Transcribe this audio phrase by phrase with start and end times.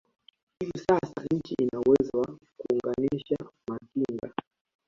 [0.59, 4.33] Hivi sasa nchi ina uwezo wa kuunganisha matinga